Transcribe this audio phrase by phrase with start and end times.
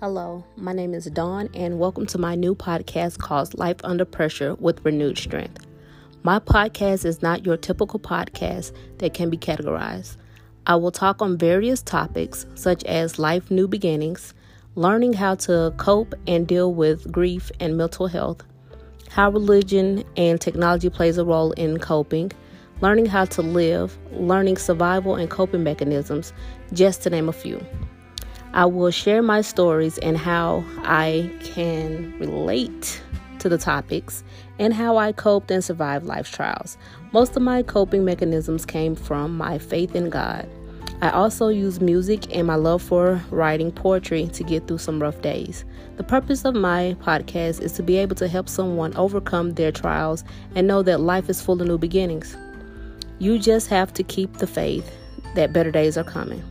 [0.00, 4.54] Hello, my name is Dawn, and welcome to my new podcast called Life Under Pressure
[4.54, 5.66] with Renewed Strength.
[6.22, 10.16] My podcast is not your typical podcast that can be categorized.
[10.66, 14.32] I will talk on various topics such as life new beginnings,
[14.74, 18.42] learning how to cope and deal with grief and mental health,
[19.10, 22.32] how religion and technology plays a role in coping,
[22.80, 26.32] learning how to live, learning survival and coping mechanisms,
[26.72, 27.62] just to name a few.
[28.52, 33.00] I will share my stories and how I can relate
[33.38, 34.24] to the topics
[34.58, 36.76] and how I coped and survived life's trials.
[37.12, 40.48] Most of my coping mechanisms came from my faith in God.
[41.00, 45.22] I also use music and my love for writing poetry to get through some rough
[45.22, 45.64] days.
[45.96, 50.24] The purpose of my podcast is to be able to help someone overcome their trials
[50.54, 52.36] and know that life is full of new beginnings.
[53.18, 54.94] You just have to keep the faith
[55.36, 56.42] that better days are coming.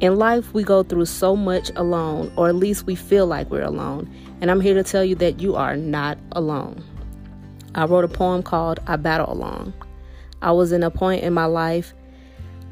[0.00, 3.62] In life, we go through so much alone, or at least we feel like we're
[3.62, 4.10] alone.
[4.40, 6.82] And I'm here to tell you that you are not alone.
[7.74, 9.74] I wrote a poem called I Battle Alone.
[10.40, 11.92] I was in a point in my life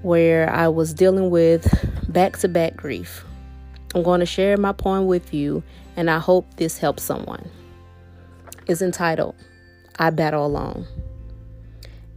[0.01, 1.69] where I was dealing with
[2.11, 3.25] back to back grief.
[3.95, 5.63] I'm going to share my poem with you,
[5.97, 7.51] and I hope this helps someone.
[8.67, 9.35] It's entitled
[9.99, 10.87] I Battle Alone.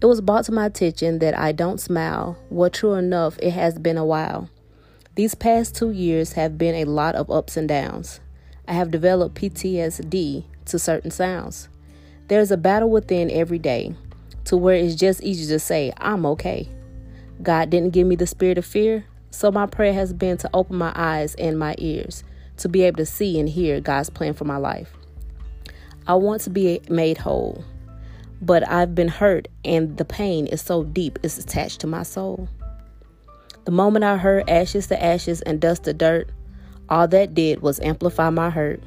[0.01, 2.37] It was brought to my attention that I don't smile.
[2.49, 4.49] Well, true enough, it has been a while.
[5.15, 8.21] These past two years have been a lot of ups and downs.
[8.65, 11.67] I have developed PTSD to certain sounds.
[12.29, 13.93] There's a battle within every day
[14.45, 16.69] to where it's just easy to say, I'm okay.
[17.43, 20.77] God didn't give me the spirit of fear, so my prayer has been to open
[20.77, 22.23] my eyes and my ears
[22.57, 24.93] to be able to see and hear God's plan for my life.
[26.07, 27.65] I want to be made whole,
[28.41, 32.47] but I've been hurt and the pain is so deep it's attached to my soul.
[33.65, 36.29] The moment I heard ashes to ashes and dust to dirt,
[36.89, 38.81] all that did was amplify my hurt.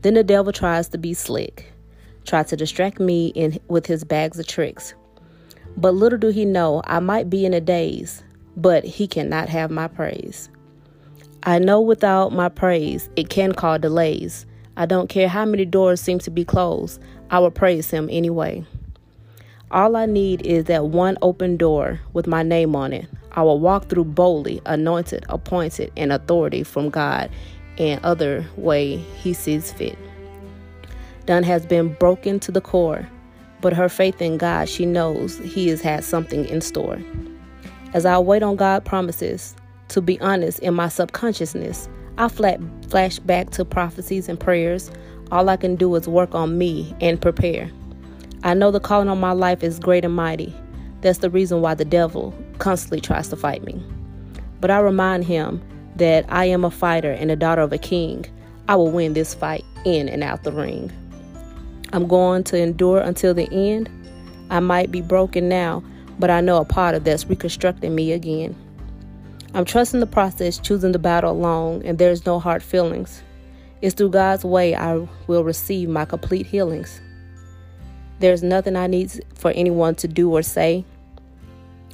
[0.00, 1.70] Then the devil tries to be slick,
[2.24, 4.94] try to distract me in, with his bags of tricks.
[5.76, 8.22] But little do he know, I might be in a daze,
[8.56, 10.48] but he cannot have my praise.
[11.42, 14.46] I know without my praise, it can cause delays.
[14.78, 18.64] I don't care how many doors seem to be closed, I will praise him anyway.
[19.70, 23.06] All I need is that one open door with my name on it.
[23.32, 27.30] I will walk through boldly, anointed, appointed, and authority from God
[27.78, 29.98] and other way He sees fit.
[31.26, 33.08] Dawn has been broken to the core,
[33.60, 36.98] but her faith in God, she knows He has had something in store.
[37.92, 39.54] As I wait on God promises,
[39.88, 44.90] to be honest, in my subconsciousness, I flat flash back to prophecies and prayers.
[45.32, 47.70] All I can do is work on me and prepare.
[48.42, 50.54] I know the calling on my life is great and mighty.
[51.00, 53.82] That's the reason why the devil constantly tries to fight me.
[54.60, 55.62] But I remind him
[55.96, 58.26] that I am a fighter and a daughter of a king.
[58.68, 60.92] I will win this fight in and out the ring.
[61.92, 63.90] I'm going to endure until the end.
[64.50, 65.82] I might be broken now,
[66.18, 68.54] but I know a part of that's reconstructing me again.
[69.54, 73.22] I'm trusting the process, choosing the battle alone, and there's no hard feelings.
[73.82, 77.00] It's through God's way I will receive my complete healings.
[78.20, 80.84] There's nothing I need for anyone to do or say.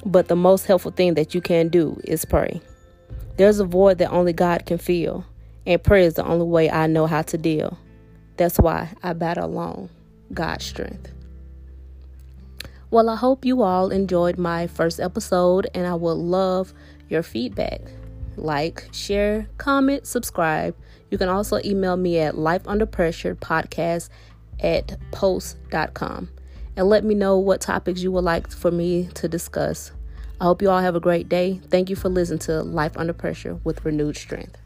[0.05, 2.61] But the most helpful thing that you can do is pray.
[3.37, 5.25] There's a void that only God can fill,
[5.65, 7.77] and prayer is the only way I know how to deal.
[8.35, 9.89] That's why I battle alone,
[10.33, 11.11] God's strength.
[12.91, 16.73] Well, I hope you all enjoyed my first episode, and I would love
[17.09, 17.81] your feedback.
[18.35, 20.75] Like, share, comment, subscribe.
[21.09, 24.09] You can also email me at lifeunderpressurepodcast
[24.59, 26.29] at post.com
[26.75, 29.91] and let me know what topics you would like for me to discuss.
[30.39, 31.59] I hope you all have a great day.
[31.69, 34.57] Thank you for listening to Life Under Pressure with Renewed Strength.